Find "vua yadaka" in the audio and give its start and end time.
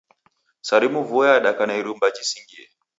1.07-1.65